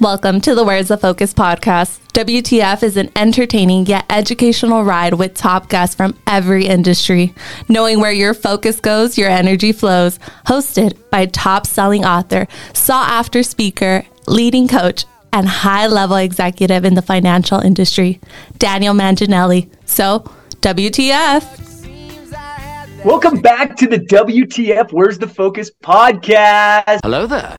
Welcome 0.00 0.40
to 0.40 0.54
the 0.54 0.64
Where's 0.64 0.88
the 0.88 0.96
Focus 0.96 1.34
podcast. 1.34 2.00
WTF 2.14 2.82
is 2.82 2.96
an 2.96 3.10
entertaining 3.16 3.84
yet 3.84 4.06
educational 4.08 4.82
ride 4.82 5.12
with 5.12 5.34
top 5.34 5.68
guests 5.68 5.94
from 5.94 6.16
every 6.26 6.64
industry. 6.64 7.34
Knowing 7.68 8.00
where 8.00 8.10
your 8.10 8.32
focus 8.32 8.80
goes, 8.80 9.18
your 9.18 9.28
energy 9.28 9.72
flows. 9.72 10.18
Hosted 10.46 10.96
by 11.10 11.26
top 11.26 11.66
selling 11.66 12.06
author, 12.06 12.48
sought 12.72 13.10
after 13.10 13.42
speaker, 13.42 14.02
leading 14.26 14.68
coach, 14.68 15.04
and 15.34 15.46
high 15.46 15.86
level 15.86 16.16
executive 16.16 16.86
in 16.86 16.94
the 16.94 17.02
financial 17.02 17.60
industry, 17.60 18.18
Daniel 18.56 18.94
Manginelli. 18.94 19.68
So, 19.84 20.20
WTF. 20.62 23.04
Welcome 23.04 23.42
back 23.42 23.76
to 23.76 23.86
the 23.86 23.98
WTF 23.98 24.92
Where's 24.92 25.18
the 25.18 25.28
Focus 25.28 25.70
podcast. 25.84 27.00
Hello 27.02 27.26
there. 27.26 27.54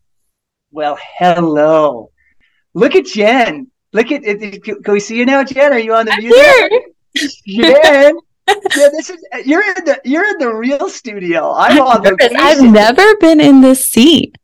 Well, 0.71 0.97
hello. 1.19 2.10
Look 2.73 2.95
at 2.95 3.05
Jen. 3.05 3.69
Look 3.93 4.11
at 4.11 4.23
it. 4.23 4.63
Can 4.63 4.93
we 4.93 4.99
see 4.99 5.17
you 5.17 5.25
now, 5.25 5.43
Jen? 5.43 5.73
Are 5.73 5.79
you 5.79 5.93
on 5.93 6.05
the 6.05 6.13
I'm 6.13 6.23
music? 6.23 7.41
Jen. 7.45 8.17
yeah, 8.47 8.89
this 8.89 9.09
is 9.09 9.23
you're 9.45 9.63
in 9.63 9.85
the 9.85 9.99
you're 10.03 10.27
in 10.27 10.37
the 10.39 10.53
real 10.53 10.89
studio. 10.89 11.53
I'm 11.53 11.79
on 11.79 12.01
location. 12.01 12.37
I've 12.37 12.61
never 12.63 13.15
been 13.17 13.39
in 13.39 13.61
this 13.61 13.85
seat. 13.85 14.37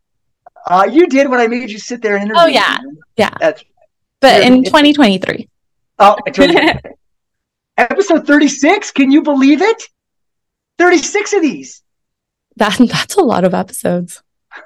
Uh, 0.69 0.87
you 0.91 1.07
did 1.07 1.29
when 1.29 1.39
I 1.39 1.47
made 1.47 1.69
you 1.69 1.79
sit 1.79 2.01
there 2.01 2.15
and 2.15 2.25
interview. 2.25 2.41
Oh 2.41 2.47
yeah, 2.47 2.77
yeah. 3.15 3.33
That's 3.39 3.63
But 4.19 4.41
in 4.41 4.63
2023. 4.63 5.47
oh, 5.99 6.15
I 6.25 6.29
told 6.31 6.51
you. 6.51 6.59
episode 7.77 8.27
36. 8.27 8.91
Can 8.91 9.11
you 9.11 9.21
believe 9.21 9.61
it? 9.61 9.83
36 10.77 11.33
of 11.33 11.41
these. 11.41 11.81
That, 12.57 12.77
that's 12.89 13.15
a 13.15 13.21
lot 13.21 13.43
of 13.43 13.53
episodes. 13.53 14.21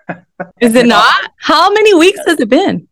Is 0.61 0.75
it 0.75 0.87
not? 0.87 1.31
How 1.37 1.71
many 1.71 1.93
weeks 1.93 2.19
has 2.25 2.39
it 2.39 2.49
been? 2.49 2.87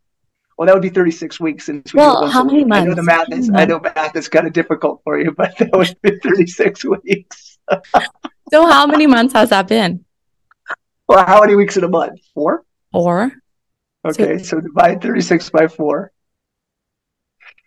Well, 0.60 0.66
that 0.66 0.74
would 0.74 0.82
be 0.82 0.90
36 0.90 1.40
weeks 1.40 1.68
since 1.68 1.94
we 1.94 2.00
Well, 2.00 2.28
how 2.28 2.44
many 2.44 2.66
week. 2.66 2.74
I 2.74 2.84
know 2.84 2.94
the 2.94 3.02
math 3.02 3.32
is 3.32 3.50
I 3.56 3.64
know 3.64 3.80
math 3.80 4.14
is 4.18 4.28
kind 4.28 4.46
of 4.46 4.52
difficult 4.52 5.00
for 5.06 5.18
you, 5.18 5.32
but 5.32 5.58
that 5.58 5.72
would 5.72 5.96
be 6.02 6.20
36 6.22 6.84
weeks. 6.84 7.58
So 8.52 8.66
how 8.68 8.86
many 8.86 9.08
months 9.08 9.34
has 9.36 9.52
that 9.52 9.70
been? 9.70 10.04
Well, 11.08 11.26
how 11.26 11.40
many 11.40 11.56
weeks 11.56 11.78
in 11.78 11.86
a 11.86 11.88
month? 11.88 12.20
Four? 12.34 12.66
Four. 12.92 13.32
Okay, 14.06 14.38
so 14.38 14.60
divide 14.60 15.02
36 15.02 15.50
by 15.50 15.70
four. 15.70 16.12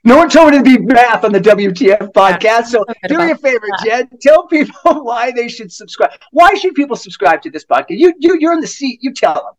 No 0.05 0.19
one 0.19 0.29
told 0.29 0.53
me 0.53 0.59
to 0.59 0.62
be 0.62 0.77
math 0.77 1.25
on 1.25 1.33
the 1.33 1.41
WTF 1.41 2.12
podcast. 2.12 2.67
So 2.67 2.84
do 3.09 3.17
me 3.17 3.31
a 3.31 3.37
favor. 3.39 3.69
Jen. 3.83 4.06
Tell 4.21 4.47
people 4.49 4.75
why 5.03 5.31
they 5.31 5.49
should 5.49 5.73
subscribe. 5.73 6.11
Why 6.33 6.53
should 6.56 6.75
people 6.75 6.97
subscribe 6.97 7.41
to 7.41 7.51
this 7.51 7.65
podcast? 7.65 7.97
You, 7.97 8.12
you, 8.19 8.37
you're 8.39 8.53
in 8.53 8.61
the 8.61 8.67
seat. 8.67 8.99
You 9.01 9.15
tell 9.15 9.33
them. 9.33 9.55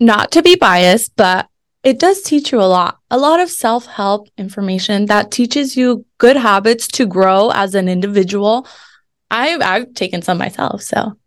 Not 0.00 0.30
to 0.32 0.42
be 0.42 0.54
biased, 0.54 1.16
but 1.16 1.48
it 1.84 1.98
does 1.98 2.22
teach 2.22 2.50
you 2.50 2.60
a 2.60 2.64
lot. 2.64 2.98
A 3.10 3.18
lot 3.18 3.40
of 3.40 3.50
self 3.50 3.86
help 3.86 4.28
information 4.38 5.06
that 5.06 5.30
teaches 5.30 5.76
you 5.76 6.06
good 6.18 6.36
habits 6.36 6.88
to 6.88 7.06
grow 7.06 7.50
as 7.50 7.74
an 7.74 7.88
individual. 7.88 8.66
I've, 9.30 9.60
I've 9.60 9.94
taken 9.94 10.22
some 10.22 10.38
myself, 10.38 10.82
so 10.82 11.18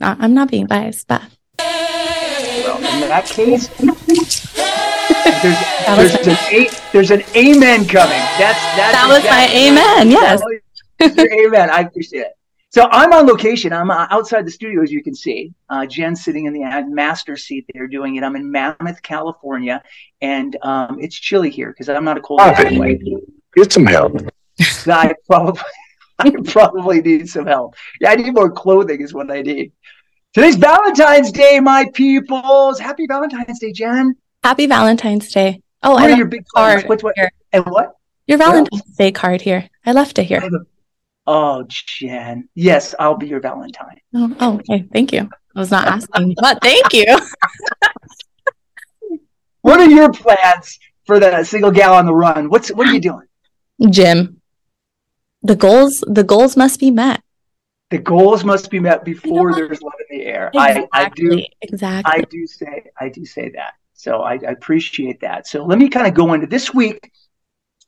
not, 0.00 0.18
I'm 0.20 0.34
not 0.34 0.50
being 0.50 0.66
biased, 0.66 1.06
but 1.08 1.22
Well, 1.58 2.76
in 2.78 3.08
that 3.08 3.26
case, 3.26 3.68
there's, 5.42 5.58
there's, 5.86 6.26
an, 6.26 6.36
a, 6.54 6.68
there's 6.92 7.10
an 7.10 7.22
amen 7.36 7.86
coming. 7.86 8.18
That's, 8.38 8.58
that's 8.76 8.94
that 8.94 9.06
was 9.08 9.22
my 9.24 9.48
amen. 9.52 10.10
Yes. 10.10 10.40
Your 11.16 11.46
amen. 11.46 11.70
I 11.70 11.80
appreciate 11.80 12.20
it. 12.20 12.32
So 12.72 12.88
I'm 12.90 13.12
on 13.12 13.26
location. 13.26 13.70
I'm 13.74 13.90
uh, 13.90 14.06
outside 14.10 14.46
the 14.46 14.50
studio, 14.50 14.82
as 14.82 14.90
you 14.90 15.02
can 15.02 15.14
see. 15.14 15.52
Uh, 15.68 15.84
Jen's 15.84 16.24
sitting 16.24 16.46
in 16.46 16.54
the 16.54 16.62
master 16.88 17.36
seat 17.36 17.66
there 17.74 17.86
doing 17.86 18.16
it. 18.16 18.24
I'm 18.24 18.34
in 18.34 18.50
Mammoth, 18.50 19.02
California, 19.02 19.82
and 20.22 20.56
um, 20.62 20.98
it's 20.98 21.14
chilly 21.14 21.50
here 21.50 21.68
because 21.68 21.90
I'm 21.90 22.04
not 22.04 22.16
a 22.16 22.22
cold 22.22 22.40
guy 22.40 22.64
anyway. 22.64 22.98
Get 23.54 23.74
some 23.74 23.84
help. 23.84 24.16
I 24.86 25.14
probably, 25.26 25.62
I 26.18 26.30
probably 26.46 27.02
need 27.02 27.28
some 27.28 27.46
help. 27.46 27.74
Yeah, 28.00 28.12
I 28.12 28.14
need 28.14 28.32
more 28.32 28.50
clothing 28.50 29.02
is 29.02 29.12
what 29.12 29.30
I 29.30 29.42
need. 29.42 29.72
Today's 30.32 30.56
Valentine's 30.56 31.30
Day, 31.30 31.60
my 31.60 31.90
peoples. 31.92 32.78
Happy 32.78 33.06
Valentine's 33.06 33.58
Day, 33.58 33.72
Jen. 33.72 34.16
Happy 34.42 34.66
Valentine's 34.66 35.30
Day. 35.30 35.60
Oh, 35.82 35.92
What 35.92 36.04
I 36.04 36.12
are 36.14 36.16
your 36.16 36.26
big 36.26 36.46
card 36.54 36.72
plans? 36.76 36.88
What's 36.88 37.02
what? 37.02 37.12
here. 37.16 37.30
And 37.52 37.66
what? 37.66 37.96
your 38.26 38.38
Valentine's 38.38 38.96
Day 38.96 39.12
card 39.12 39.42
here. 39.42 39.68
I 39.84 39.92
left 39.92 40.18
it 40.18 40.24
here. 40.24 40.40
Oh, 40.42 40.64
Oh, 41.26 41.64
Jen. 41.68 42.48
Yes, 42.54 42.94
I'll 42.98 43.16
be 43.16 43.28
your 43.28 43.40
Valentine. 43.40 44.00
Oh, 44.14 44.36
oh, 44.40 44.54
okay. 44.56 44.86
Thank 44.92 45.12
you. 45.12 45.28
I 45.54 45.60
was 45.60 45.70
not 45.70 45.86
asking, 45.86 46.34
but 46.40 46.60
thank 46.62 46.92
you. 46.92 47.04
What 49.62 49.78
are 49.78 49.88
your 49.88 50.12
plans 50.12 50.78
for 51.06 51.20
the 51.20 51.44
single 51.44 51.70
gal 51.70 51.94
on 51.94 52.04
the 52.04 52.14
run? 52.14 52.50
What's 52.50 52.70
what 52.70 52.88
are 52.88 52.92
you 52.92 53.00
doing? 53.00 53.26
Jim, 53.88 54.40
the 55.42 55.56
goals, 55.56 56.04
the 56.06 56.24
goals 56.24 56.56
must 56.56 56.78
be 56.80 56.90
met. 56.90 57.22
The 57.90 57.98
goals 57.98 58.44
must 58.44 58.70
be 58.70 58.80
met 58.80 59.04
before 59.04 59.50
what? 59.50 59.56
there's 59.56 59.80
love 59.80 59.92
in 60.10 60.18
the 60.18 60.24
air. 60.24 60.50
I, 60.56 60.86
I 60.92 61.08
do 61.10 61.42
Exactly. 61.60 62.12
I 62.12 62.22
do 62.22 62.46
say 62.46 62.84
I 62.98 63.08
do 63.08 63.24
say 63.24 63.50
that. 63.50 63.74
So 63.94 64.22
I, 64.22 64.32
I 64.34 64.50
appreciate 64.50 65.20
that. 65.20 65.46
So 65.46 65.64
let 65.64 65.78
me 65.78 65.88
kind 65.88 66.06
of 66.08 66.14
go 66.14 66.32
into 66.32 66.46
this 66.48 66.74
week. 66.74 67.12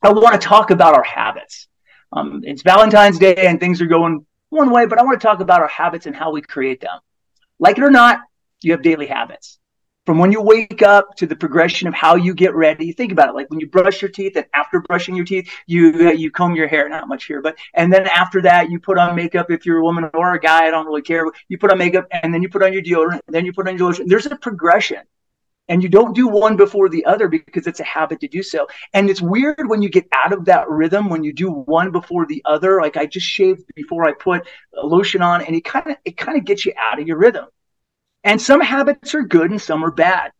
I 0.01 0.11
want 0.11 0.39
to 0.39 0.47
talk 0.47 0.71
about 0.71 0.95
our 0.95 1.03
habits. 1.03 1.67
Um, 2.15 2.41
it's 2.45 2.61
Valentine's 2.61 3.19
Day 3.19 3.35
and 3.35 3.59
things 3.59 3.81
are 3.81 3.87
going 3.87 4.25
one 4.49 4.71
way, 4.71 4.85
but 4.85 4.97
I 4.97 5.03
want 5.03 5.19
to 5.19 5.27
talk 5.27 5.41
about 5.41 5.61
our 5.61 5.67
habits 5.67 6.05
and 6.05 6.15
how 6.15 6.31
we 6.31 6.41
create 6.41 6.79
them. 6.79 6.97
Like 7.59 7.77
it 7.77 7.83
or 7.83 7.91
not, 7.91 8.21
you 8.61 8.71
have 8.71 8.81
daily 8.81 9.05
habits. 9.05 9.59
From 10.05 10.19
when 10.19 10.31
you 10.31 10.41
wake 10.41 10.83
up 10.83 11.15
to 11.17 11.25
the 11.25 11.35
progression 11.35 11.87
of 11.87 11.95
how 11.95 12.15
you 12.15 12.35
get 12.35 12.53
ready. 12.53 12.91
Think 12.91 13.11
about 13.11 13.29
it. 13.29 13.35
Like 13.35 13.49
when 13.49 13.59
you 13.59 13.67
brush 13.67 14.03
your 14.03 14.11
teeth, 14.11 14.35
and 14.35 14.45
after 14.53 14.79
brushing 14.79 15.15
your 15.15 15.25
teeth, 15.25 15.51
you 15.65 16.11
you 16.11 16.29
comb 16.29 16.55
your 16.55 16.67
hair. 16.67 16.87
Not 16.87 17.07
much 17.07 17.25
here, 17.25 17.41
but 17.41 17.57
and 17.73 17.91
then 17.91 18.05
after 18.05 18.39
that, 18.43 18.69
you 18.69 18.79
put 18.79 18.99
on 18.99 19.15
makeup. 19.15 19.49
If 19.49 19.65
you're 19.65 19.79
a 19.79 19.83
woman 19.83 20.07
or 20.13 20.35
a 20.35 20.39
guy, 20.39 20.67
I 20.67 20.69
don't 20.69 20.85
really 20.85 21.01
care. 21.01 21.25
You 21.47 21.57
put 21.57 21.71
on 21.71 21.79
makeup, 21.79 22.05
and 22.11 22.31
then 22.31 22.43
you 22.43 22.49
put 22.49 22.61
on 22.61 22.71
your 22.71 22.83
deodorant, 22.83 23.21
then 23.27 23.47
you 23.47 23.53
put 23.53 23.67
on 23.67 23.79
your 23.79 23.87
lotion. 23.87 24.07
There's 24.07 24.27
a 24.27 24.35
progression, 24.35 24.99
and 25.67 25.81
you 25.81 25.89
don't 25.89 26.15
do 26.15 26.27
one 26.27 26.55
before 26.57 26.89
the 26.89 27.05
other 27.05 27.27
because 27.27 27.65
it's 27.67 27.79
a 27.79 27.85
habit 27.85 28.19
to 28.19 28.27
do 28.27 28.43
so. 28.43 28.67
And 28.93 29.09
it's 29.09 29.21
weird 29.21 29.67
when 29.67 29.81
you 29.81 29.89
get 29.89 30.07
out 30.11 30.31
of 30.31 30.45
that 30.45 30.69
rhythm 30.69 31.09
when 31.09 31.23
you 31.23 31.33
do 31.33 31.49
one 31.49 31.91
before 31.91 32.25
the 32.25 32.41
other. 32.45 32.81
Like 32.81 32.97
I 32.97 33.05
just 33.05 33.25
shaved 33.25 33.63
before 33.75 34.05
I 34.05 34.13
put 34.13 34.47
lotion 34.73 35.21
on, 35.21 35.41
and 35.41 35.55
it 35.55 35.65
kind 35.65 35.87
of 35.87 35.97
it 36.05 36.17
kind 36.17 36.37
of 36.37 36.45
gets 36.45 36.65
you 36.65 36.73
out 36.77 36.99
of 36.99 37.07
your 37.07 37.17
rhythm. 37.17 37.45
And 38.23 38.41
some 38.41 38.61
habits 38.61 39.13
are 39.15 39.23
good 39.23 39.51
and 39.51 39.61
some 39.61 39.83
are 39.83 39.91
bad. 39.91 40.31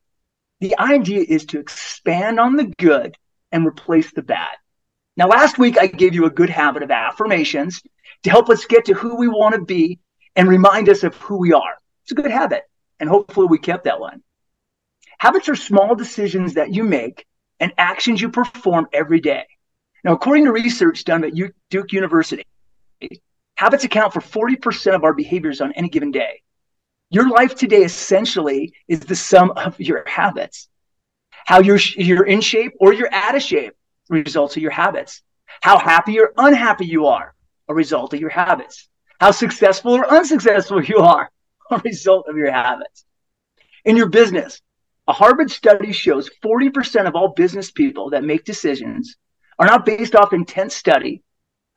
The 0.60 0.78
idea 0.80 1.24
is 1.28 1.46
to 1.48 1.60
expand 1.60 2.40
on 2.40 2.56
the 2.56 2.74
good 2.80 3.16
and 3.52 3.66
replace 3.66 4.12
the 4.12 4.24
bad. 4.24 4.56
Now, 5.18 5.28
last 5.28 5.58
week 5.58 5.78
I 5.78 5.88
gave 5.88 6.14
you 6.14 6.26
a 6.26 6.30
good 6.30 6.50
habit 6.50 6.84
of 6.84 6.92
affirmations 6.92 7.82
to 8.24 8.30
help 8.30 8.50
us 8.50 8.66
get 8.66 8.86
to 8.86 8.94
who 8.94 9.18
we 9.18 9.28
want 9.28 9.56
to 9.56 9.62
be 9.62 10.00
and 10.36 10.48
remind 10.48 10.90
us 10.90 11.04
of 11.04 11.16
who 11.16 11.38
we 11.38 11.54
are. 11.54 11.76
It's 12.04 12.12
a 12.12 12.16
good 12.16 12.30
habit, 12.30 12.64
and 13.00 13.10
hopefully 13.10 13.48
we 13.48 13.58
kept 13.58 13.86
that 13.86 14.00
one. 14.00 14.22
Habits 15.20 15.50
are 15.50 15.56
small 15.56 15.96
decisions 15.96 16.56
that 16.56 16.74
you 16.74 16.84
make 16.84 17.26
and 17.60 17.74
actions 17.78 18.22
you 18.22 18.30
perform 18.30 18.88
every 18.92 19.20
day. 19.20 19.46
Now, 20.04 20.14
according 20.14 20.46
to 20.46 20.52
research 20.52 21.04
done 21.04 21.24
at 21.24 21.34
Duke 21.70 21.92
University, 21.94 22.46
habits 23.56 23.84
account 23.84 24.14
for 24.14 24.20
40% 24.20 24.96
of 24.96 25.04
our 25.04 25.14
behaviors 25.14 25.62
on 25.62 25.72
any 25.74 25.90
given 25.90 26.12
day. 26.12 26.42
Your 27.10 27.30
life 27.30 27.56
today 27.56 27.84
essentially 27.84 28.74
is 28.88 29.00
the 29.00 29.16
sum 29.16 29.52
of 29.52 29.80
your 29.80 30.04
habits. 30.06 30.68
How 31.30 31.62
you're, 31.62 31.80
you're 31.96 32.26
in 32.26 32.42
shape 32.42 32.74
or 32.80 32.94
you're 32.94 33.14
out 33.14 33.36
of 33.36 33.42
shape, 33.42 33.74
results 34.10 34.56
of 34.56 34.62
your 34.62 34.72
habits. 34.72 35.22
How 35.62 35.78
happy 35.78 36.20
or 36.20 36.34
unhappy 36.38 36.86
you 36.86 37.08
are, 37.08 37.34
a 37.68 37.74
result 37.74 38.14
of 38.14 38.20
your 38.20 38.30
habits. 38.30 38.90
How 39.20 39.32
successful 39.32 39.94
or 39.94 40.12
unsuccessful 40.12 40.84
you 40.84 40.98
are, 40.98 41.32
a 41.72 41.78
result 41.80 42.28
of 42.28 42.36
your 42.36 42.52
habits. 42.52 43.06
In 43.86 43.96
your 43.96 44.10
business, 44.10 44.62
a 45.08 45.14
Harvard 45.14 45.52
study 45.52 45.92
shows 45.92 46.30
40% 46.44 47.08
of 47.08 47.16
all 47.16 47.30
business 47.30 47.72
people 47.72 48.10
that 48.12 48.24
make 48.24 48.44
decisions 48.44 49.18
are 49.60 49.68
not 49.68 49.86
based 49.86 50.16
off 50.16 50.34
intense 50.34 50.76
study, 50.76 51.24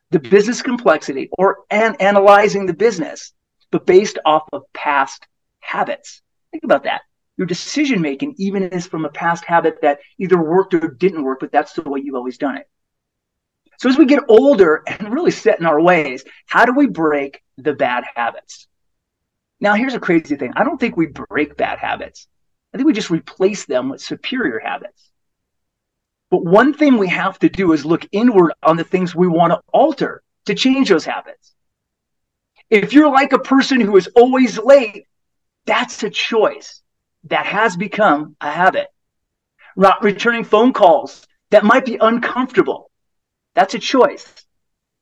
the 0.09 0.19
business 0.19 0.61
complexity, 0.61 1.29
or 1.37 1.59
an- 1.69 1.95
analyzing 1.99 2.65
the 2.65 2.73
business, 2.73 3.33
but 3.71 3.85
based 3.85 4.17
off 4.25 4.43
of 4.51 4.63
past 4.73 5.27
habits. 5.59 6.21
Think 6.51 6.63
about 6.63 6.83
that. 6.83 7.01
Your 7.37 7.47
decision 7.47 8.01
making 8.01 8.35
even 8.37 8.63
is 8.63 8.87
from 8.87 9.05
a 9.05 9.09
past 9.09 9.45
habit 9.45 9.77
that 9.81 9.99
either 10.17 10.41
worked 10.41 10.73
or 10.73 10.89
didn't 10.89 11.23
work, 11.23 11.39
but 11.39 11.51
that's 11.51 11.73
the 11.73 11.83
way 11.83 12.01
you've 12.03 12.15
always 12.15 12.37
done 12.37 12.57
it. 12.57 12.67
So 13.79 13.87
as 13.87 13.97
we 13.97 14.05
get 14.05 14.23
older 14.27 14.83
and 14.87 15.13
really 15.13 15.31
set 15.31 15.59
in 15.59 15.65
our 15.65 15.79
ways, 15.79 16.25
how 16.47 16.65
do 16.65 16.73
we 16.73 16.87
break 16.87 17.41
the 17.57 17.73
bad 17.73 18.03
habits? 18.15 18.67
Now, 19.61 19.73
here's 19.73 19.93
a 19.93 19.99
crazy 19.99 20.35
thing. 20.35 20.53
I 20.55 20.63
don't 20.63 20.79
think 20.79 20.97
we 20.97 21.07
break 21.07 21.55
bad 21.55 21.79
habits. 21.79 22.27
I 22.73 22.77
think 22.77 22.87
we 22.87 22.93
just 22.93 23.11
replace 23.11 23.65
them 23.65 23.89
with 23.89 24.01
superior 24.01 24.59
habits. 24.59 25.11
But 26.31 26.45
one 26.45 26.73
thing 26.73 26.97
we 26.97 27.07
have 27.09 27.39
to 27.39 27.49
do 27.49 27.73
is 27.73 27.85
look 27.85 28.07
inward 28.11 28.53
on 28.63 28.77
the 28.77 28.83
things 28.83 29.15
we 29.15 29.27
want 29.27 29.53
to 29.53 29.61
alter 29.73 30.23
to 30.45 30.55
change 30.55 30.89
those 30.89 31.05
habits. 31.05 31.55
If 32.69 32.93
you're 32.93 33.11
like 33.11 33.33
a 33.33 33.39
person 33.39 33.81
who 33.81 33.97
is 33.97 34.09
always 34.15 34.57
late, 34.59 35.05
that's 35.65 36.03
a 36.03 36.09
choice 36.09 36.81
that 37.25 37.45
has 37.45 37.77
become 37.77 38.35
a 38.41 38.51
habit. 38.51 38.87
not 39.75 40.03
returning 40.03 40.43
phone 40.43 40.73
calls 40.73 41.25
that 41.51 41.63
might 41.63 41.85
be 41.85 41.97
uncomfortable. 41.99 42.91
That's 43.55 43.73
a 43.73 43.79
choice. 43.79 44.25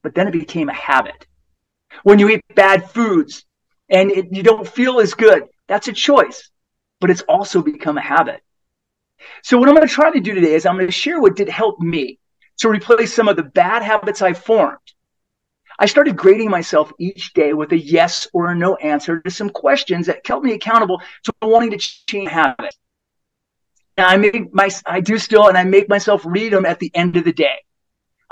But 0.03 0.15
then 0.15 0.27
it 0.27 0.33
became 0.33 0.69
a 0.69 0.73
habit. 0.73 1.27
When 2.03 2.19
you 2.19 2.29
eat 2.29 2.43
bad 2.55 2.89
foods 2.91 3.45
and 3.89 4.11
it, 4.11 4.27
you 4.31 4.43
don't 4.43 4.67
feel 4.67 4.99
as 4.99 5.13
good, 5.13 5.43
that's 5.67 5.87
a 5.87 5.93
choice. 5.93 6.51
But 6.99 7.09
it's 7.09 7.21
also 7.23 7.61
become 7.61 7.97
a 7.97 8.01
habit. 8.01 8.41
So 9.43 9.57
what 9.57 9.69
I'm 9.69 9.75
going 9.75 9.87
to 9.87 9.93
try 9.93 10.11
to 10.11 10.19
do 10.19 10.33
today 10.33 10.53
is 10.53 10.65
I'm 10.65 10.75
going 10.75 10.87
to 10.87 10.91
share 10.91 11.19
what 11.19 11.35
did 11.35 11.49
help 11.49 11.79
me 11.79 12.19
to 12.57 12.69
replace 12.69 13.13
some 13.13 13.27
of 13.27 13.35
the 13.35 13.43
bad 13.43 13.83
habits 13.83 14.21
I 14.21 14.33
formed. 14.33 14.77
I 15.79 15.85
started 15.85 16.15
grading 16.15 16.49
myself 16.49 16.91
each 16.97 17.33
day 17.33 17.53
with 17.53 17.71
a 17.71 17.77
yes 17.77 18.27
or 18.33 18.49
a 18.49 18.55
no 18.55 18.75
answer 18.77 19.21
to 19.21 19.29
some 19.29 19.49
questions 19.49 20.07
that 20.07 20.23
kept 20.23 20.43
me 20.43 20.53
accountable 20.53 21.01
to 21.23 21.33
wanting 21.41 21.71
to 21.71 21.77
change 21.77 22.29
habits. 22.29 22.77
And 23.95 24.05
I 24.07 24.17
make 24.17 24.53
my, 24.53 24.69
I 24.85 25.01
do 25.01 25.17
still, 25.17 25.47
and 25.47 25.57
I 25.57 25.63
make 25.63 25.87
myself 25.87 26.23
read 26.25 26.53
them 26.53 26.65
at 26.65 26.79
the 26.79 26.91
end 26.95 27.15
of 27.15 27.23
the 27.25 27.33
day. 27.33 27.63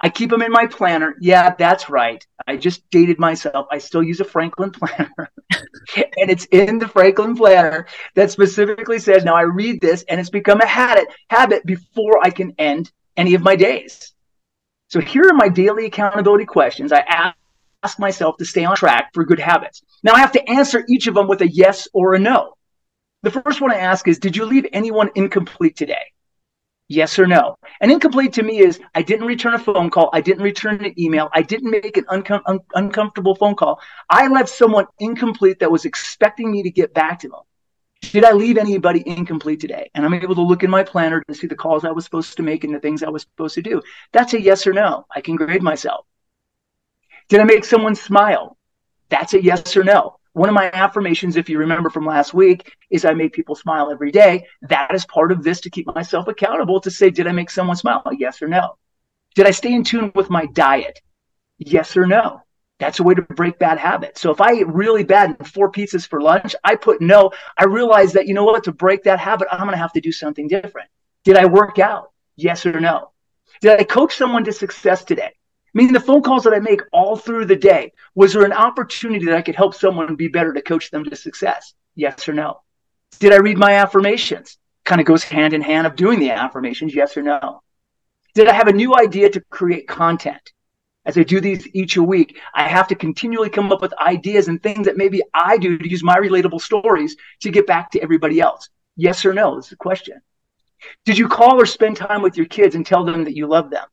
I 0.06 0.10
keep 0.10 0.30
them 0.30 0.44
in 0.44 0.52
my 0.52 0.68
planner. 0.68 1.16
Yeah, 1.20 1.56
that's 1.58 1.90
right. 1.90 2.24
I 2.46 2.58
just 2.58 2.88
dated 2.92 3.18
myself. 3.18 3.66
I 3.72 3.80
still 3.80 4.04
use 4.04 4.20
a 4.20 4.24
Franklin 4.24 4.70
planner. 4.70 5.32
and 5.98 6.30
it's 6.30 6.46
in 6.52 6.78
the 6.78 6.88
Franklin 6.88 7.36
planner 7.36 7.88
that 8.14 8.30
specifically 8.30 9.00
says, 9.00 9.26
now 9.26 9.34
I 9.34 9.42
read 9.42 9.82
this 9.82 10.06
and 10.08 10.20
it's 10.20 10.30
become 10.30 10.62
a 10.62 10.68
habit, 10.68 11.08
habit 11.32 11.66
before 11.66 12.24
I 12.24 12.30
can 12.30 12.54
end 12.60 12.92
any 13.18 13.34
of 13.34 13.42
my 13.42 13.56
days. 13.56 14.14
So 14.90 15.02
here 15.02 15.28
are 15.28 15.34
my 15.34 15.50
daily 15.50 15.88
accountability 15.88 16.46
questions. 16.46 16.92
I 16.92 17.34
ask 17.82 17.98
myself 17.98 18.38
to 18.38 18.46
stay 18.46 18.64
on 18.64 18.76
track 18.76 19.10
for 19.12 19.26
good 19.26 19.40
habits. 19.40 19.82
Now 20.04 20.14
I 20.14 20.20
have 20.20 20.34
to 20.34 20.48
answer 20.48 20.86
each 20.88 21.08
of 21.08 21.16
them 21.16 21.28
with 21.28 21.42
a 21.42 21.50
yes 21.50 21.88
or 21.94 22.14
a 22.14 22.20
no. 22.20 22.54
The 23.24 23.32
first 23.32 23.60
one 23.60 23.72
I 23.72 23.78
ask 23.78 24.08
is, 24.08 24.20
did 24.20 24.38
you 24.38 24.46
leave 24.46 24.68
anyone 24.72 25.10
incomplete 25.16 25.76
today? 25.76 26.06
Yes 26.88 27.18
or 27.18 27.26
no? 27.26 27.58
And 27.82 27.92
incomplete 27.92 28.34
to 28.34 28.44
me 28.44 28.60
is 28.60 28.80
I 28.94 29.02
didn't 29.02 29.26
return 29.26 29.56
a 29.56 29.60
phone 29.60 29.90
call. 29.90 30.10
I 30.14 30.22
didn't 30.22 30.44
return 30.44 30.84
an 30.86 31.00
email. 31.00 31.30
I 31.34 31.42
didn't 31.42 31.72
make 31.72 31.98
an 31.98 32.06
uncom- 32.06 32.44
un- 32.46 32.60
uncomfortable 32.76 33.36
phone 33.36 33.56
call. 33.56 33.80
I 34.10 34.28
left 34.28 34.50
someone 34.50 34.86
incomplete 35.00 35.60
that 35.60 35.72
was 35.72 35.86
expecting 35.86 36.52
me 36.52 36.62
to 36.62 36.70
get 36.70 36.94
back 36.94 37.20
to 37.20 37.30
them. 37.30 37.40
Did 38.02 38.24
I 38.24 38.34
leave 38.34 38.58
anybody 38.60 39.04
incomplete 39.08 39.60
today? 39.60 39.90
And 39.96 40.06
I'm 40.06 40.14
able 40.14 40.36
to 40.36 40.42
look 40.42 40.64
in 40.64 40.70
my 40.70 40.84
planner 40.84 41.24
to 41.28 41.34
see 41.34 41.48
the 41.48 41.56
calls 41.56 41.86
I 41.86 41.92
was 41.92 42.06
supposed 42.06 42.38
to 42.38 42.44
make 42.44 42.64
and 42.64 42.76
the 42.76 42.80
things 42.80 43.02
I 43.02 43.10
was 43.10 43.24
supposed 43.24 43.56
to 43.56 43.64
do. 43.64 43.82
That's 44.12 44.34
a 44.36 44.42
yes 44.42 44.68
or 44.68 44.74
no. 44.74 45.08
I 45.14 45.22
can 45.22 45.38
grade 45.38 45.64
myself. 45.64 46.06
Did 47.30 47.40
I 47.40 47.46
make 47.46 47.66
someone 47.66 47.96
smile? 47.96 48.58
That's 49.10 49.34
a 49.34 49.42
yes 49.42 49.76
or 49.76 49.84
no. 49.84 50.20
One 50.36 50.50
of 50.50 50.54
my 50.54 50.70
affirmations, 50.74 51.38
if 51.38 51.48
you 51.48 51.58
remember 51.60 51.90
from 51.90 52.06
last 52.06 52.34
week, 52.34 52.76
is 52.90 53.06
I 53.06 53.14
make 53.14 53.32
people 53.32 53.56
smile 53.56 53.90
every 53.90 54.12
day. 54.12 54.46
That 54.64 54.94
is 54.94 55.06
part 55.06 55.32
of 55.32 55.44
this 55.44 55.62
to 55.62 55.70
keep 55.70 55.88
myself 55.96 56.28
accountable 56.28 56.82
to 56.82 56.92
say, 56.92 57.10
did 57.10 57.26
I 57.26 57.32
make 57.32 57.50
someone 57.50 57.78
smile? 57.78 58.04
Yes 58.18 58.42
or 58.42 58.50
no? 58.50 58.76
Did 59.36 59.48
I 59.48 59.52
stay 59.52 59.74
in 59.74 59.86
tune 59.86 60.12
with 60.14 60.30
my 60.30 60.46
diet? 60.48 61.00
Yes 61.58 61.96
or 61.96 62.06
no? 62.06 62.42
That's 62.80 63.00
a 63.00 63.04
way 63.04 63.14
to 63.14 63.22
break 63.22 63.60
bad 63.60 63.78
habits. 63.78 64.20
So 64.20 64.30
if 64.30 64.42
I 64.42 64.56
eat 64.56 64.68
really 64.68 65.06
bad 65.06 65.38
and 65.40 65.48
four 65.48 65.72
pizzas 65.72 66.06
for 66.06 66.20
lunch, 66.20 66.54
I 66.66 66.76
put 66.76 67.00
no. 67.00 67.32
I 67.58 67.64
realize 67.64 68.12
that, 68.12 68.28
you 68.28 68.34
know 68.34 68.44
what, 68.44 68.66
to 68.66 68.74
break 68.74 69.04
that 69.04 69.20
habit, 69.20 69.48
I'm 69.50 69.60
going 69.60 69.72
to 69.72 69.78
have 69.78 69.94
to 69.94 70.02
do 70.02 70.12
something 70.12 70.50
different. 70.50 70.90
Did 71.24 71.38
I 71.38 71.46
work 71.46 71.80
out? 71.80 72.12
Yes 72.36 72.66
or 72.66 72.78
no? 72.82 73.12
Did 73.62 73.80
I 73.80 73.86
coach 73.86 74.18
someone 74.18 74.44
to 74.44 74.52
success 74.52 75.06
today? 75.06 75.32
Mean, 75.78 75.94
the 75.94 76.00
phone 76.00 76.22
calls 76.22 76.44
that 76.44 76.54
I 76.54 76.60
make 76.60 76.82
all 76.92 77.16
through 77.16 77.46
the 77.46 77.56
day, 77.56 77.92
was 78.16 78.34
there 78.34 78.46
an 78.46 78.54
opportunity 78.54 79.26
that 79.26 79.36
I 79.36 79.42
could 79.42 79.56
help 79.56 79.76
someone 79.76 80.16
be 80.16 80.28
better 80.28 80.54
to 80.54 80.62
coach 80.62 80.90
them 80.90 81.04
to 81.04 81.16
success? 81.16 81.74
Yes 81.96 82.28
or 82.28 82.34
no? 82.34 82.62
Did 83.20 83.34
I 83.34 83.38
read 83.38 83.58
my 83.58 83.74
affirmations? 83.74 84.58
Kind 84.84 85.02
of 85.02 85.08
goes 85.08 85.24
hand 85.24 85.54
in 85.54 85.62
hand 85.62 85.86
of 85.86 85.96
doing 85.96 86.20
the 86.20 86.32
affirmations, 86.32 86.96
yes 86.96 87.18
or 87.18 87.24
no? 87.24 87.62
Did 88.34 88.48
I 88.48 88.54
have 88.54 88.68
a 88.68 88.74
new 88.74 88.96
idea 88.96 89.30
to 89.30 89.42
create 89.50 89.88
content? 89.88 90.54
As 91.06 91.18
I 91.18 91.24
do 91.24 91.40
these 91.40 91.68
each 91.76 91.98
a 91.98 92.04
week, 92.04 92.40
I 92.54 92.68
have 92.68 92.88
to 92.88 92.96
continually 92.96 93.50
come 93.50 93.72
up 93.72 93.82
with 93.82 93.94
ideas 94.00 94.48
and 94.48 94.62
things 94.62 94.86
that 94.86 94.98
maybe 94.98 95.22
I 95.34 95.58
do 95.58 95.78
to 95.78 95.90
use 95.90 96.04
my 96.04 96.18
relatable 96.18 96.62
stories 96.62 97.16
to 97.42 97.52
get 97.52 97.68
back 97.68 97.92
to 97.92 98.02
everybody 98.02 98.40
else. 98.40 98.70
Yes 98.96 99.26
or 99.26 99.34
no 99.34 99.58
is 99.58 99.70
the 99.70 99.76
question. 99.76 100.22
Did 101.06 101.18
you 101.18 101.28
call 101.28 101.60
or 101.60 101.66
spend 101.66 101.98
time 101.98 102.22
with 102.22 102.38
your 102.38 102.46
kids 102.46 102.76
and 102.76 102.86
tell 102.86 103.04
them 103.04 103.24
that 103.26 103.36
you 103.36 103.48
love 103.48 103.70
them? 103.70 103.86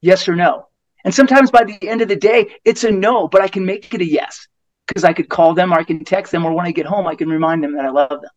Yes 0.00 0.28
or 0.28 0.36
no? 0.36 0.67
And 1.04 1.14
sometimes 1.14 1.50
by 1.50 1.64
the 1.64 1.78
end 1.88 2.02
of 2.02 2.08
the 2.08 2.16
day, 2.16 2.56
it's 2.64 2.84
a 2.84 2.90
no, 2.90 3.28
but 3.28 3.40
I 3.40 3.48
can 3.48 3.64
make 3.64 3.92
it 3.94 4.00
a 4.00 4.04
yes 4.04 4.48
because 4.86 5.04
I 5.04 5.12
could 5.12 5.28
call 5.28 5.54
them 5.54 5.72
or 5.72 5.78
I 5.78 5.84
can 5.84 6.04
text 6.04 6.32
them, 6.32 6.44
or 6.44 6.52
when 6.52 6.66
I 6.66 6.72
get 6.72 6.86
home, 6.86 7.06
I 7.06 7.14
can 7.14 7.28
remind 7.28 7.62
them 7.62 7.74
that 7.74 7.84
I 7.84 7.90
love 7.90 8.08
them. 8.08 8.30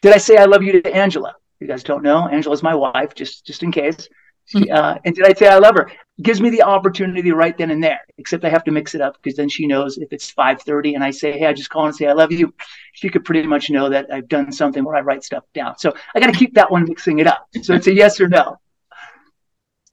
Did 0.00 0.14
I 0.14 0.18
say 0.18 0.36
I 0.36 0.46
love 0.46 0.62
you 0.62 0.82
to 0.82 0.94
Angela? 0.94 1.34
You 1.60 1.68
guys 1.68 1.84
don't 1.84 2.02
know. 2.02 2.26
Angela's 2.26 2.62
my 2.62 2.74
wife, 2.74 3.14
just 3.14 3.46
just 3.46 3.62
in 3.62 3.70
case. 3.70 4.08
She, 4.46 4.58
hmm. 4.58 4.72
uh, 4.72 4.96
and 5.04 5.14
did 5.14 5.24
I 5.24 5.32
say 5.32 5.46
I 5.46 5.58
love 5.58 5.76
her? 5.76 5.90
Gives 6.20 6.40
me 6.40 6.50
the 6.50 6.62
opportunity 6.62 7.30
right 7.30 7.56
then 7.56 7.70
and 7.70 7.82
there. 7.82 8.00
Except 8.18 8.44
I 8.44 8.48
have 8.48 8.64
to 8.64 8.72
mix 8.72 8.94
it 8.94 9.00
up 9.00 9.16
because 9.22 9.36
then 9.36 9.48
she 9.48 9.66
knows 9.66 9.98
if 9.98 10.12
it's 10.12 10.32
5:30 10.32 10.94
and 10.94 11.04
I 11.04 11.10
say, 11.10 11.38
"Hey, 11.38 11.46
I 11.46 11.52
just 11.52 11.70
call 11.70 11.86
and 11.86 11.94
say 11.94 12.06
I 12.06 12.12
love 12.12 12.32
you," 12.32 12.52
she 12.94 13.08
could 13.08 13.24
pretty 13.24 13.46
much 13.46 13.70
know 13.70 13.88
that 13.90 14.12
I've 14.12 14.28
done 14.28 14.50
something 14.50 14.84
where 14.84 14.96
I 14.96 15.00
write 15.00 15.22
stuff 15.22 15.44
down. 15.54 15.78
So 15.78 15.94
I 16.14 16.20
got 16.20 16.26
to 16.26 16.38
keep 16.38 16.54
that 16.54 16.70
one 16.70 16.84
mixing 16.84 17.20
it 17.20 17.26
up. 17.26 17.48
So 17.62 17.74
it's 17.74 17.86
a 17.86 17.94
yes 17.94 18.20
or 18.20 18.28
no. 18.28 18.58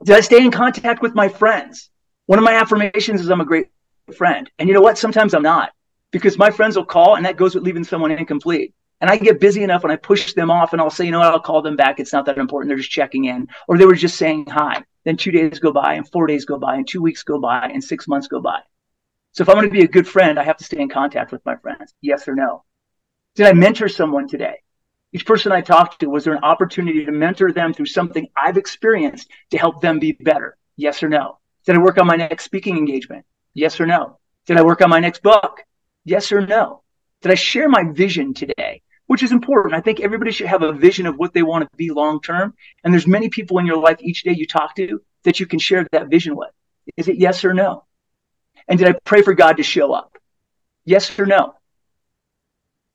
Did 0.03 0.15
I 0.15 0.21
stay 0.21 0.43
in 0.43 0.51
contact 0.51 1.01
with 1.01 1.13
my 1.13 1.27
friends? 1.27 1.89
One 2.27 2.39
of 2.39 2.45
my 2.45 2.53
affirmations 2.53 3.19
is 3.19 3.29
I'm 3.29 3.41
a 3.41 3.45
great 3.45 3.67
friend. 4.15 4.49
And 4.57 4.69
you 4.69 4.73
know 4.73 4.81
what? 4.81 4.97
Sometimes 4.97 5.33
I'm 5.33 5.43
not 5.43 5.71
because 6.11 6.37
my 6.37 6.49
friends 6.49 6.75
will 6.77 6.85
call 6.85 7.15
and 7.15 7.25
that 7.25 7.37
goes 7.37 7.53
with 7.53 7.63
leaving 7.63 7.83
someone 7.83 8.11
incomplete. 8.11 8.73
And 9.01 9.09
I 9.09 9.17
get 9.17 9.39
busy 9.39 9.63
enough 9.63 9.83
and 9.83 9.91
I 9.91 9.97
push 9.97 10.33
them 10.33 10.51
off 10.51 10.73
and 10.73 10.81
I'll 10.81 10.89
say, 10.89 11.05
you 11.05 11.11
know 11.11 11.19
what, 11.19 11.33
I'll 11.33 11.39
call 11.39 11.61
them 11.61 11.75
back. 11.75 11.99
It's 11.99 12.13
not 12.13 12.25
that 12.25 12.37
important. 12.37 12.69
They're 12.69 12.77
just 12.77 12.91
checking 12.91 13.25
in. 13.25 13.47
Or 13.67 13.77
they 13.77 13.85
were 13.85 13.95
just 13.95 14.17
saying 14.17 14.47
hi. 14.47 14.83
Then 15.05 15.17
two 15.17 15.31
days 15.31 15.59
go 15.59 15.71
by 15.71 15.95
and 15.95 16.09
four 16.09 16.27
days 16.27 16.45
go 16.45 16.57
by 16.57 16.75
and 16.75 16.87
two 16.87 17.01
weeks 17.01 17.23
go 17.23 17.39
by 17.39 17.69
and 17.73 17.83
six 17.83 18.07
months 18.07 18.27
go 18.27 18.41
by. 18.41 18.59
So 19.33 19.43
if 19.43 19.49
I'm 19.49 19.55
going 19.55 19.67
to 19.67 19.71
be 19.71 19.83
a 19.83 19.87
good 19.87 20.07
friend, 20.07 20.39
I 20.39 20.43
have 20.43 20.57
to 20.57 20.63
stay 20.63 20.79
in 20.79 20.89
contact 20.89 21.31
with 21.31 21.45
my 21.45 21.55
friends. 21.57 21.93
Yes 22.01 22.27
or 22.27 22.35
no? 22.35 22.63
Did 23.35 23.47
I 23.47 23.53
mentor 23.53 23.87
someone 23.87 24.27
today? 24.27 24.55
Each 25.11 25.25
person 25.25 25.51
I 25.51 25.61
talked 25.61 25.99
to, 25.99 26.09
was 26.09 26.23
there 26.23 26.35
an 26.35 26.43
opportunity 26.43 27.05
to 27.05 27.11
mentor 27.11 27.51
them 27.51 27.73
through 27.73 27.87
something 27.87 28.27
I've 28.35 28.57
experienced 28.57 29.29
to 29.51 29.57
help 29.57 29.81
them 29.81 29.99
be 29.99 30.11
better? 30.11 30.57
Yes 30.77 31.01
or 31.01 31.09
no? 31.09 31.39
Did 31.65 31.75
I 31.75 31.79
work 31.79 31.97
on 31.97 32.07
my 32.07 32.15
next 32.15 32.45
speaking 32.45 32.77
engagement? 32.77 33.25
Yes 33.53 33.79
or 33.79 33.87
no? 33.87 34.19
Did 34.45 34.57
I 34.57 34.61
work 34.61 34.81
on 34.81 34.89
my 34.89 34.99
next 34.99 35.23
book? 35.23 35.61
Yes 36.05 36.31
or 36.31 36.45
no? 36.45 36.83
Did 37.21 37.31
I 37.31 37.35
share 37.35 37.67
my 37.67 37.83
vision 37.91 38.33
today? 38.33 38.81
Which 39.07 39.23
is 39.23 39.31
important. 39.31 39.73
I 39.73 39.81
think 39.81 39.99
everybody 39.99 40.31
should 40.31 40.47
have 40.47 40.61
a 40.61 40.71
vision 40.71 41.07
of 41.07 41.17
what 41.17 41.33
they 41.33 41.41
want 41.41 41.63
to 41.63 41.77
be 41.77 41.89
long 41.89 42.21
term. 42.21 42.53
And 42.83 42.93
there's 42.93 43.07
many 43.07 43.29
people 43.29 43.57
in 43.57 43.65
your 43.65 43.77
life 43.77 43.97
each 44.01 44.23
day 44.23 44.33
you 44.33 44.45
talk 44.45 44.75
to 44.75 45.01
that 45.23 45.39
you 45.39 45.47
can 45.47 45.59
share 45.59 45.87
that 45.91 46.09
vision 46.09 46.35
with. 46.35 46.51
Is 46.95 47.07
it 47.07 47.17
yes 47.17 47.43
or 47.43 47.53
no? 47.53 47.85
And 48.67 48.77
did 48.77 48.87
I 48.87 48.99
pray 49.03 49.23
for 49.23 49.33
God 49.33 49.57
to 49.57 49.63
show 49.63 49.91
up? 49.91 50.17
Yes 50.85 51.17
or 51.19 51.25
no? 51.25 51.55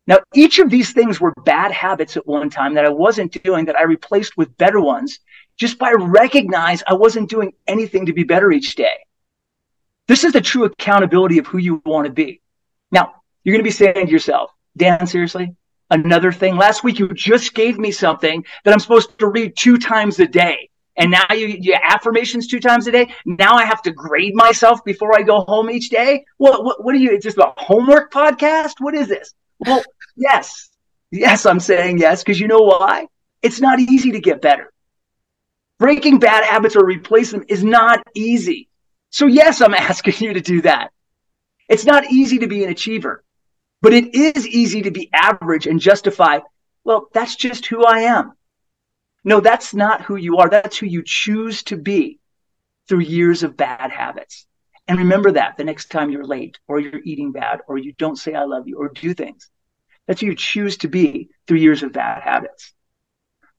Now, 0.06 0.18
each 0.34 0.58
of 0.58 0.68
these 0.68 0.92
things 0.92 1.20
were 1.20 1.32
bad 1.44 1.72
habits 1.72 2.16
at 2.16 2.26
one 2.26 2.50
time 2.50 2.74
that 2.74 2.84
I 2.84 2.90
wasn't 2.90 3.42
doing 3.42 3.64
that 3.66 3.76
I 3.76 3.84
replaced 3.84 4.36
with 4.36 4.56
better 4.58 4.80
ones 4.80 5.18
just 5.56 5.78
by 5.78 5.92
recognize 5.92 6.82
I 6.86 6.94
wasn't 6.94 7.30
doing 7.30 7.52
anything 7.66 8.06
to 8.06 8.12
be 8.12 8.24
better 8.24 8.52
each 8.52 8.74
day. 8.74 8.98
This 10.06 10.24
is 10.24 10.34
the 10.34 10.40
true 10.42 10.64
accountability 10.64 11.38
of 11.38 11.46
who 11.46 11.58
you 11.58 11.82
want 11.86 12.06
to 12.06 12.12
be. 12.12 12.42
Now, 12.90 13.14
you're 13.42 13.54
going 13.54 13.64
to 13.64 13.64
be 13.64 13.70
saying 13.70 14.06
to 14.06 14.12
yourself, 14.12 14.50
Dan, 14.76 15.06
seriously? 15.06 15.56
Another 15.90 16.32
thing? 16.32 16.56
Last 16.56 16.84
week 16.84 16.98
you 16.98 17.08
just 17.14 17.54
gave 17.54 17.78
me 17.78 17.90
something 17.90 18.44
that 18.64 18.72
I'm 18.72 18.80
supposed 18.80 19.18
to 19.18 19.28
read 19.28 19.56
two 19.56 19.78
times 19.78 20.20
a 20.20 20.26
day. 20.26 20.70
And 20.96 21.10
now 21.10 21.26
you, 21.32 21.46
you 21.48 21.76
affirmations 21.82 22.46
two 22.46 22.60
times 22.60 22.86
a 22.86 22.92
day. 22.92 23.12
Now 23.24 23.54
I 23.54 23.64
have 23.64 23.82
to 23.82 23.92
grade 23.92 24.34
myself 24.34 24.84
before 24.84 25.16
I 25.16 25.22
go 25.22 25.40
home 25.40 25.70
each 25.70 25.88
day. 25.88 26.24
What, 26.36 26.64
what, 26.64 26.84
what 26.84 26.94
are 26.94 26.98
you? 26.98 27.12
It's 27.12 27.24
just 27.24 27.38
a 27.38 27.52
homework 27.56 28.12
podcast? 28.12 28.74
What 28.80 28.94
is 28.94 29.08
this? 29.08 29.34
Well, 29.60 29.82
yes. 30.16 30.70
Yes, 31.10 31.46
I'm 31.46 31.60
saying 31.60 31.98
yes 31.98 32.22
because 32.22 32.40
you 32.40 32.48
know 32.48 32.62
why? 32.62 33.06
It's 33.42 33.60
not 33.60 33.78
easy 33.78 34.12
to 34.12 34.20
get 34.20 34.42
better. 34.42 34.72
Breaking 35.78 36.18
bad 36.18 36.44
habits 36.44 36.76
or 36.76 36.84
replace 36.84 37.30
them 37.30 37.44
is 37.48 37.62
not 37.62 38.02
easy. 38.14 38.68
So, 39.10 39.26
yes, 39.26 39.60
I'm 39.60 39.74
asking 39.74 40.14
you 40.18 40.34
to 40.34 40.40
do 40.40 40.62
that. 40.62 40.90
It's 41.68 41.84
not 41.84 42.10
easy 42.10 42.38
to 42.38 42.46
be 42.46 42.64
an 42.64 42.70
achiever, 42.70 43.22
but 43.80 43.92
it 43.92 44.14
is 44.14 44.46
easy 44.46 44.82
to 44.82 44.90
be 44.90 45.10
average 45.12 45.66
and 45.66 45.80
justify, 45.80 46.40
well, 46.84 47.08
that's 47.12 47.36
just 47.36 47.66
who 47.66 47.84
I 47.84 48.00
am. 48.00 48.32
No, 49.24 49.40
that's 49.40 49.74
not 49.74 50.02
who 50.02 50.16
you 50.16 50.38
are. 50.38 50.50
That's 50.50 50.76
who 50.76 50.86
you 50.86 51.02
choose 51.04 51.62
to 51.64 51.76
be 51.76 52.18
through 52.88 53.00
years 53.00 53.42
of 53.42 53.56
bad 53.56 53.90
habits. 53.90 54.46
And 54.86 54.98
remember 54.98 55.32
that 55.32 55.56
the 55.56 55.64
next 55.64 55.90
time 55.90 56.10
you're 56.10 56.24
late 56.24 56.58
or 56.68 56.78
you're 56.78 57.00
eating 57.04 57.32
bad 57.32 57.60
or 57.68 57.78
you 57.78 57.92
don't 57.92 58.18
say 58.18 58.34
I 58.34 58.44
love 58.44 58.68
you 58.68 58.78
or 58.78 58.88
do 58.88 59.14
things. 59.14 59.50
That's 60.06 60.20
who 60.20 60.26
you 60.26 60.34
choose 60.34 60.76
to 60.78 60.88
be 60.88 61.30
through 61.46 61.58
years 61.58 61.82
of 61.82 61.92
bad 61.92 62.22
habits. 62.22 62.74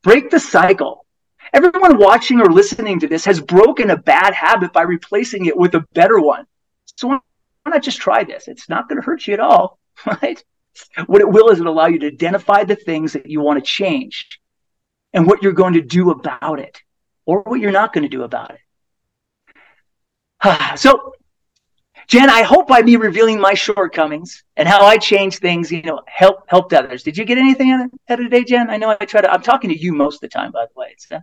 Break 0.03 0.29
the 0.29 0.39
cycle. 0.39 1.05
Everyone 1.53 1.97
watching 1.97 2.41
or 2.41 2.51
listening 2.51 2.99
to 2.99 3.07
this 3.07 3.25
has 3.25 3.41
broken 3.41 3.89
a 3.89 3.97
bad 3.97 4.33
habit 4.33 4.71
by 4.71 4.83
replacing 4.83 5.45
it 5.45 5.57
with 5.57 5.73
a 5.73 5.85
better 5.93 6.19
one. 6.19 6.45
So 6.97 7.07
why 7.07 7.19
not 7.65 7.81
just 7.81 7.99
try 7.99 8.23
this? 8.23 8.47
It's 8.47 8.69
not 8.69 8.87
going 8.87 9.01
to 9.01 9.05
hurt 9.05 9.25
you 9.25 9.33
at 9.33 9.39
all, 9.39 9.79
right? 10.21 10.43
What 11.07 11.21
it 11.21 11.29
will 11.29 11.49
is 11.49 11.59
it 11.59 11.65
allow 11.65 11.87
you 11.87 11.99
to 11.99 12.07
identify 12.07 12.63
the 12.63 12.75
things 12.75 13.13
that 13.13 13.27
you 13.27 13.41
want 13.41 13.63
to 13.63 13.65
change 13.65 14.39
and 15.13 15.25
what 15.25 15.41
you're 15.41 15.53
going 15.53 15.73
to 15.73 15.81
do 15.81 16.11
about 16.11 16.59
it 16.59 16.81
or 17.25 17.41
what 17.41 17.59
you're 17.59 17.71
not 17.71 17.93
going 17.93 18.03
to 18.03 18.09
do 18.09 18.23
about 18.23 18.51
it. 18.51 18.59
so, 20.75 21.13
Jen, 22.07 22.29
I 22.29 22.43
hope 22.43 22.67
by 22.67 22.81
me 22.81 22.95
revealing 22.97 23.39
my 23.39 23.53
shortcomings 23.53 24.43
and 24.57 24.67
how 24.67 24.85
I 24.85 24.97
change 24.97 25.39
things, 25.39 25.71
you 25.71 25.81
know, 25.81 26.01
help 26.07 26.43
helped 26.47 26.73
others. 26.73 27.03
Did 27.03 27.17
you 27.17 27.25
get 27.25 27.37
anything 27.37 27.71
out 27.71 27.89
of 28.09 28.25
today, 28.25 28.43
Jen? 28.43 28.69
I 28.69 28.77
know 28.77 28.95
I 28.99 29.05
try 29.05 29.21
to. 29.21 29.31
I'm 29.31 29.41
talking 29.41 29.69
to 29.69 29.77
you 29.77 29.93
most 29.93 30.15
of 30.15 30.21
the 30.21 30.27
time, 30.27 30.51
by 30.51 30.65
the 30.65 30.79
way. 30.79 30.95
Uh, 31.11 31.19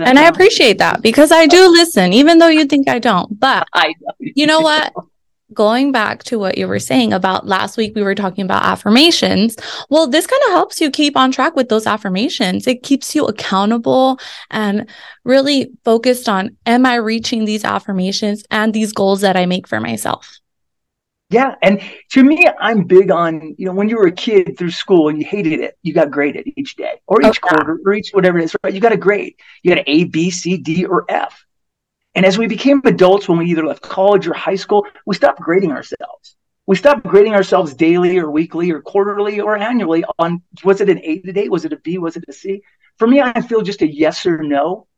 and 0.00 0.18
I 0.18 0.26
appreciate 0.26 0.78
that 0.78 1.00
because 1.00 1.30
I 1.30 1.46
do 1.46 1.68
listen, 1.68 2.12
even 2.12 2.38
though 2.38 2.48
you 2.48 2.64
think 2.64 2.88
I 2.88 2.98
don't. 2.98 3.38
But 3.38 3.68
I 3.72 3.94
know. 4.00 4.12
you 4.18 4.46
know 4.46 4.60
what? 4.60 4.92
going 5.52 5.92
back 5.92 6.24
to 6.24 6.38
what 6.38 6.58
you 6.58 6.66
were 6.66 6.78
saying 6.78 7.12
about 7.12 7.46
last 7.46 7.76
week, 7.76 7.94
we 7.94 8.02
were 8.02 8.14
talking 8.14 8.44
about 8.44 8.64
affirmations. 8.64 9.56
Well, 9.88 10.06
this 10.06 10.26
kind 10.26 10.42
of 10.46 10.50
helps 10.50 10.80
you 10.80 10.90
keep 10.90 11.16
on 11.16 11.30
track 11.32 11.54
with 11.54 11.68
those 11.68 11.86
affirmations. 11.86 12.66
It 12.66 12.82
keeps 12.82 13.14
you 13.14 13.26
accountable 13.26 14.18
and 14.50 14.88
really 15.24 15.70
focused 15.84 16.28
on, 16.28 16.56
am 16.66 16.84
I 16.84 16.96
reaching 16.96 17.44
these 17.44 17.64
affirmations 17.64 18.44
and 18.50 18.74
these 18.74 18.92
goals 18.92 19.20
that 19.20 19.36
I 19.36 19.46
make 19.46 19.68
for 19.68 19.80
myself? 19.80 20.38
Yeah. 21.30 21.56
And 21.62 21.80
to 22.12 22.22
me, 22.22 22.44
I'm 22.60 22.84
big 22.84 23.10
on, 23.10 23.54
you 23.58 23.66
know, 23.66 23.72
when 23.72 23.88
you 23.88 23.96
were 23.96 24.06
a 24.06 24.12
kid 24.12 24.56
through 24.56 24.70
school 24.70 25.08
and 25.08 25.18
you 25.18 25.26
hated 25.26 25.60
it, 25.60 25.76
you 25.82 25.92
got 25.92 26.10
graded 26.10 26.48
each 26.56 26.76
day 26.76 27.00
or 27.08 27.18
oh, 27.22 27.28
each 27.28 27.42
okay. 27.42 27.56
quarter 27.56 27.80
or 27.84 27.94
each 27.94 28.10
whatever 28.12 28.38
it 28.38 28.44
is, 28.44 28.56
right? 28.62 28.72
You 28.72 28.80
got 28.80 28.92
a 28.92 28.96
grade. 28.96 29.34
You 29.62 29.70
got 29.70 29.78
an 29.78 29.84
A, 29.88 30.04
B, 30.04 30.30
C, 30.30 30.56
D, 30.56 30.84
or 30.84 31.04
F. 31.08 31.45
And 32.16 32.24
as 32.24 32.38
we 32.38 32.46
became 32.48 32.80
adults, 32.84 33.28
when 33.28 33.38
we 33.38 33.46
either 33.50 33.64
left 33.64 33.82
college 33.82 34.26
or 34.26 34.32
high 34.32 34.56
school, 34.56 34.86
we 35.04 35.14
stopped 35.14 35.38
grading 35.38 35.70
ourselves. 35.70 36.36
We 36.66 36.74
stopped 36.74 37.04
grading 37.04 37.34
ourselves 37.34 37.74
daily 37.74 38.18
or 38.18 38.30
weekly 38.30 38.70
or 38.72 38.80
quarterly 38.80 39.38
or 39.38 39.56
annually 39.56 40.02
on 40.18 40.42
was 40.64 40.80
it 40.80 40.88
an 40.88 40.98
A 41.04 41.18
today? 41.18 41.48
Was 41.48 41.66
it 41.66 41.74
a 41.74 41.76
B? 41.76 41.98
Was 41.98 42.16
it 42.16 42.24
a 42.26 42.32
C? 42.32 42.62
For 42.96 43.06
me, 43.06 43.20
I 43.20 43.40
feel 43.42 43.60
just 43.60 43.82
a 43.82 43.86
yes 43.86 44.24
or 44.24 44.42
no 44.42 44.88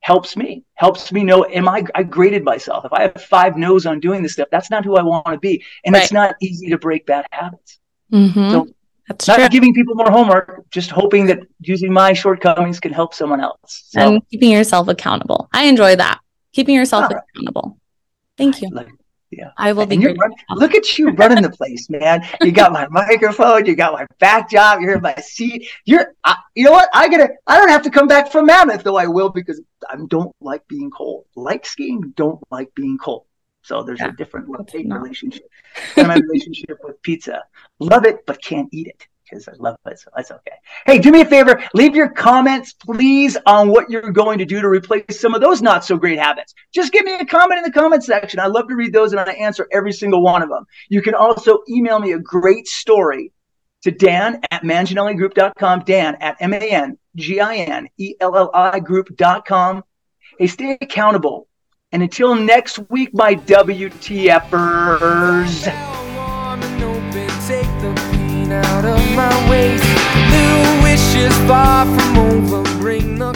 helps 0.00 0.34
me, 0.34 0.64
helps 0.74 1.12
me 1.12 1.22
know, 1.22 1.44
am 1.44 1.68
I, 1.68 1.84
I 1.94 2.02
graded 2.02 2.42
myself. 2.42 2.86
If 2.86 2.92
I 2.92 3.02
have 3.02 3.22
five 3.22 3.56
no's 3.56 3.86
on 3.86 4.00
doing 4.00 4.22
this 4.22 4.32
stuff, 4.32 4.48
that's 4.50 4.70
not 4.70 4.84
who 4.84 4.96
I 4.96 5.02
want 5.02 5.26
to 5.26 5.38
be. 5.38 5.62
And 5.84 5.92
right. 5.92 6.02
it's 6.02 6.12
not 6.12 6.34
easy 6.40 6.70
to 6.70 6.78
break 6.78 7.06
bad 7.06 7.26
habits. 7.30 7.78
Mm-hmm. 8.10 8.50
So 8.50 8.68
that's 9.08 9.28
not 9.28 9.36
true. 9.36 9.48
giving 9.50 9.74
people 9.74 9.94
more 9.94 10.10
homework, 10.10 10.68
just 10.70 10.90
hoping 10.90 11.26
that 11.26 11.40
using 11.60 11.92
my 11.92 12.14
shortcomings 12.14 12.80
can 12.80 12.92
help 12.92 13.14
someone 13.14 13.40
else. 13.40 13.84
So, 13.90 14.00
and 14.00 14.28
keeping 14.30 14.50
yourself 14.50 14.88
accountable. 14.88 15.50
I 15.52 15.64
enjoy 15.64 15.94
that 15.96 16.21
keeping 16.52 16.74
yourself 16.74 17.10
right. 17.10 17.22
accountable. 17.34 17.78
Thank 18.36 18.62
you. 18.62 18.70
yeah, 19.30 19.50
I 19.56 19.72
will 19.72 19.86
be. 19.86 19.98
Run, 19.98 20.32
look 20.50 20.74
at 20.74 20.98
you 20.98 21.10
running 21.10 21.42
the 21.42 21.50
place, 21.50 21.90
man. 21.90 22.26
You 22.40 22.52
got 22.52 22.72
my 22.72 22.86
microphone. 22.88 23.66
You 23.66 23.76
got 23.76 23.92
my 23.92 24.06
back 24.18 24.50
job. 24.50 24.80
You're 24.80 24.96
in 24.96 25.02
my 25.02 25.14
seat. 25.16 25.68
You're. 25.84 26.14
I, 26.24 26.36
you 26.54 26.64
know 26.64 26.72
what? 26.72 26.88
I 26.94 27.08
gotta. 27.08 27.30
I 27.46 27.58
don't 27.58 27.68
have 27.68 27.82
to 27.82 27.90
come 27.90 28.06
back 28.06 28.30
from 28.30 28.46
Mammoth, 28.46 28.84
though 28.84 28.96
I 28.96 29.06
will 29.06 29.30
because 29.30 29.60
I 29.88 29.96
don't 30.08 30.34
like 30.40 30.66
being 30.68 30.90
cold. 30.90 31.26
Like 31.36 31.66
skiing, 31.66 32.12
don't 32.16 32.40
like 32.50 32.74
being 32.74 32.98
cold. 32.98 33.26
So 33.62 33.82
there's 33.82 34.00
yeah, 34.00 34.08
a 34.08 34.12
different 34.12 34.48
love 34.48 34.68
hate 34.68 34.88
relationship. 34.90 35.48
and 35.96 36.08
my 36.08 36.16
relationship 36.16 36.78
with 36.82 37.00
pizza. 37.02 37.44
Love 37.78 38.04
it, 38.04 38.26
but 38.26 38.42
can't 38.42 38.68
eat 38.72 38.88
it 38.88 39.06
because 39.32 39.48
I 39.48 39.52
love 39.58 39.76
it. 39.86 39.98
So 39.98 40.10
that's 40.14 40.30
okay. 40.30 40.52
Hey, 40.86 40.98
do 40.98 41.10
me 41.10 41.22
a 41.22 41.24
favor. 41.24 41.64
Leave 41.74 41.96
your 41.96 42.08
comments, 42.08 42.74
please, 42.74 43.36
on 43.46 43.68
what 43.68 43.90
you're 43.90 44.12
going 44.12 44.38
to 44.38 44.44
do 44.44 44.60
to 44.60 44.68
replace 44.68 45.18
some 45.20 45.34
of 45.34 45.40
those 45.40 45.62
not 45.62 45.84
so 45.84 45.96
great 45.96 46.18
habits. 46.18 46.54
Just 46.72 46.92
give 46.92 47.04
me 47.04 47.14
a 47.14 47.24
comment 47.24 47.58
in 47.58 47.64
the 47.64 47.72
comment 47.72 48.04
section. 48.04 48.38
I 48.40 48.46
love 48.46 48.68
to 48.68 48.74
read 48.74 48.92
those 48.92 49.12
and 49.12 49.20
I 49.20 49.32
answer 49.32 49.66
every 49.72 49.92
single 49.92 50.22
one 50.22 50.42
of 50.42 50.48
them. 50.48 50.66
You 50.88 51.02
can 51.02 51.14
also 51.14 51.60
email 51.68 51.98
me 51.98 52.12
a 52.12 52.18
great 52.18 52.68
story 52.68 53.32
to 53.82 53.90
Dan 53.90 54.40
at 54.50 54.62
manginelligroup.com, 54.62 55.80
Dan 55.84 56.16
at 56.20 56.36
M-A-N-G-I-N-E-L-L-I 56.40 56.90
group.com. 58.80 59.84
Hey, 60.38 60.46
stay 60.46 60.78
accountable. 60.80 61.48
And 61.90 62.02
until 62.02 62.34
next 62.34 62.78
week, 62.90 63.12
my 63.12 63.34
WTFers 63.34 64.32
out 68.52 68.84
of 68.84 69.00
my 69.14 69.50
ways. 69.50 69.82
Little 70.30 70.82
wishes 70.82 71.36
far 71.48 71.86
from 71.86 72.18
over, 72.18 72.62
bring 72.78 73.18
the 73.18 73.32